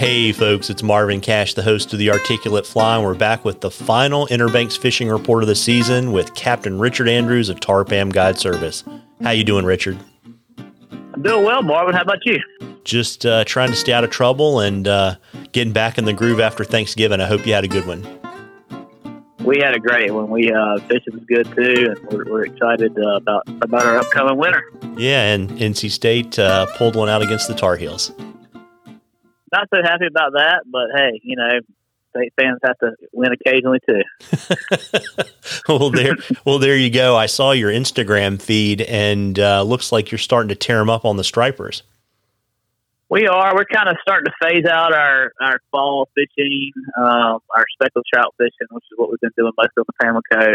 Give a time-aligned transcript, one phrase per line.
[0.00, 3.60] Hey, folks, it's Marvin Cash, the host of The Articulate Fly, and we're back with
[3.60, 8.08] the final Inner Banks fishing report of the season with Captain Richard Andrews of Tar-Pam
[8.08, 8.82] Guide Service.
[9.22, 9.98] How you doing, Richard?
[10.88, 11.94] I'm doing well, Marvin.
[11.94, 12.38] How about you?
[12.82, 15.16] Just uh, trying to stay out of trouble and uh,
[15.52, 17.20] getting back in the groove after Thanksgiving.
[17.20, 18.00] I hope you had a good one.
[19.44, 20.30] We had a great one.
[20.30, 24.38] We uh, fishing was good too, and we're, we're excited uh, about about our upcoming
[24.38, 24.64] winter.
[24.96, 28.12] Yeah, and NC State uh, pulled one out against the Tar Heels
[29.52, 31.60] not so happy about that, but hey, you know,
[32.10, 34.02] state fans have to win occasionally too.
[35.68, 37.16] well, there, well, there you go.
[37.16, 41.04] I saw your Instagram feed, and uh, looks like you're starting to tear them up
[41.04, 41.82] on the stripers.
[43.08, 43.54] We are.
[43.56, 48.34] We're kind of starting to phase out our our fall fishing, um, our speckled trout
[48.38, 50.54] fishing, which is what we've been doing most of the Pamlico.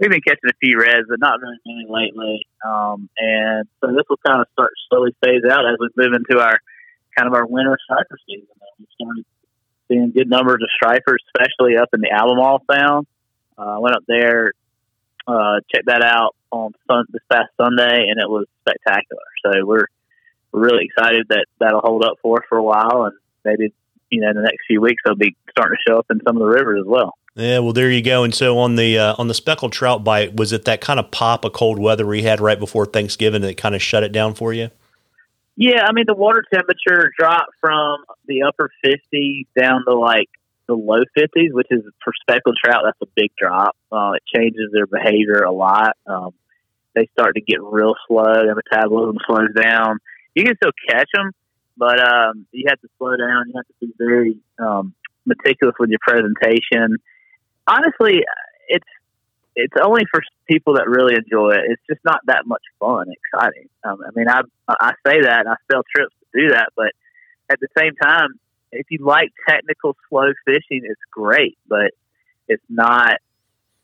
[0.00, 2.48] We've been catching a few reds, but not very many lately.
[2.66, 6.42] Um, and so this will kind of start slowly phase out as we move into
[6.42, 6.58] our
[7.16, 8.48] kind of our winter striper season.
[8.78, 9.24] We started
[9.88, 13.06] seeing good numbers of stripers, especially up in the Albemarle Sound.
[13.56, 14.52] Uh, I went up there,
[15.26, 19.22] uh, checked that out on sun, this past Sunday, and it was spectacular.
[19.44, 19.86] So we're
[20.52, 23.72] we're really excited that that'll hold up for us for a while, and maybe
[24.10, 26.36] you know in the next few weeks they'll be starting to show up in some
[26.36, 27.14] of the rivers as well.
[27.36, 28.22] Yeah, well, there you go.
[28.22, 31.10] And so on the uh, on the speckled trout bite, was it that kind of
[31.10, 34.34] pop of cold weather we had right before Thanksgiving that kind of shut it down
[34.34, 34.70] for you?
[35.56, 40.28] Yeah, I mean the water temperature dropped from the upper 50s down to like
[40.66, 42.82] the low 50s, which is for speckled trout.
[42.84, 43.76] That's a big drop.
[43.92, 45.96] Uh, it changes their behavior a lot.
[46.06, 46.30] Um,
[46.94, 48.24] they start to get real slow.
[48.24, 49.98] Their metabolism slows down.
[50.34, 51.32] You can still catch them,
[51.76, 53.48] but um, you have to slow down.
[53.48, 54.94] You have to be very um,
[55.26, 56.96] meticulous with your presentation.
[57.66, 58.22] Honestly,
[58.68, 58.86] it's
[59.56, 61.70] it's only for people that really enjoy it.
[61.70, 63.68] It's just not that much fun, exciting.
[63.84, 66.92] Um, I mean, I I say that and I sell trips to do that, but
[67.50, 68.38] at the same time,
[68.72, 71.92] if you like technical slow fishing, it's great, but
[72.48, 73.20] it's not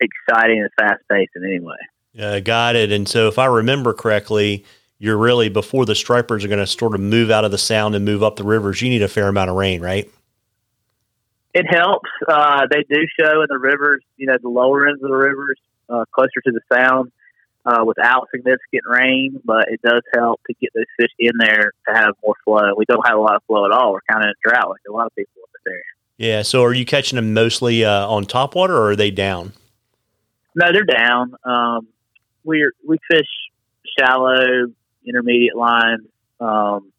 [0.00, 1.77] exciting and fast paced in any way.
[2.12, 2.91] Yeah, got it.
[2.91, 4.65] And so, if I remember correctly,
[4.99, 7.95] you're really before the stripers are going to sort of move out of the sound
[7.95, 8.83] and move up the rivers.
[8.83, 10.11] You need a fair amount of rain, right?
[11.53, 12.09] It helps.
[12.27, 15.59] Uh, they do show in the rivers, you know, the lower ends of the rivers,
[15.88, 17.11] uh, closer to the sound,
[17.66, 19.41] uh, without significant rain.
[19.44, 22.75] But it does help to get those fish in there to have more flow.
[22.77, 23.93] We don't have a lot of flow at all.
[23.93, 25.83] We're kind of in a drought, like a lot of people in this area.
[26.19, 26.43] Yeah.
[26.43, 29.53] So, are you catching them mostly uh, on top water, or are they down?
[30.55, 31.34] No, they're down.
[31.44, 31.89] Um,
[32.44, 33.28] we we fish
[33.99, 34.66] shallow,
[35.05, 36.06] intermediate lines.
[36.41, 36.93] Um,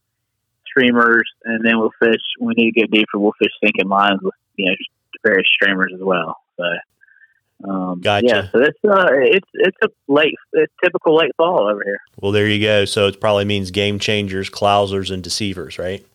[0.72, 2.22] streamers, and then we'll fish.
[2.40, 3.20] When we need to get deeper.
[3.20, 4.76] We'll fish sinking lines with you know
[5.24, 6.38] various streamers as well.
[6.58, 8.26] So, um, gotcha.
[8.28, 12.00] Yeah, so it's uh, it's it's a late, it's typical late fall over here.
[12.20, 12.86] Well, there you go.
[12.86, 16.06] So it probably means game changers, clousers, and deceivers, right?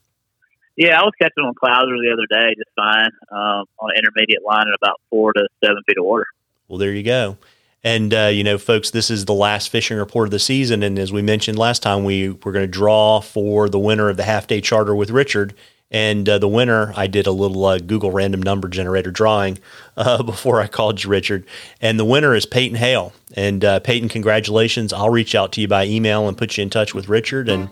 [0.77, 4.67] Yeah, I was catching on clousers the other day just fine um, on intermediate line
[4.69, 6.27] at about four to seven feet of water.
[6.69, 7.39] Well, there you go.
[7.87, 10.83] And, uh, you know, folks, this is the last fishing report of the season.
[10.83, 14.17] And as we mentioned last time, we were going to draw for the winner of
[14.17, 15.55] the half day charter with Richard.
[15.93, 19.61] And uh, the winner, I did a little uh, Google random number generator drawing
[19.97, 21.47] uh, before I called you, Richard.
[21.81, 23.13] And the winner is Peyton Hale.
[23.37, 24.93] And uh, Peyton, congratulations.
[24.93, 27.49] I'll reach out to you by email and put you in touch with Richard.
[27.49, 27.69] And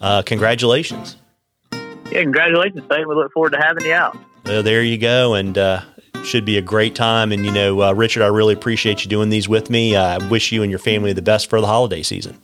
[0.00, 1.18] uh, congratulations.
[1.70, 3.08] Yeah, congratulations, Peyton.
[3.08, 4.18] We look forward to having you out.
[4.42, 5.34] there you go.
[5.34, 5.56] And
[6.24, 7.32] should be a great time.
[7.32, 9.96] And, you know, uh, Richard, I really appreciate you doing these with me.
[9.96, 12.38] I wish you and your family the best for the holiday season.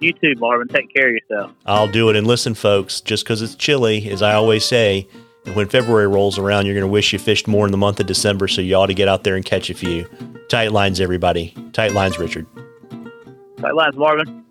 [0.00, 0.68] You too, Marvin.
[0.68, 1.52] Take care of yourself.
[1.66, 2.16] I'll do it.
[2.16, 5.08] And listen, folks, just because it's chilly, as I always say,
[5.54, 8.06] when February rolls around, you're going to wish you fished more in the month of
[8.06, 8.48] December.
[8.48, 10.08] So you ought to get out there and catch a few.
[10.48, 11.54] Tight lines, everybody.
[11.72, 12.46] Tight lines, Richard.
[13.58, 14.43] Tight lines, Marvin.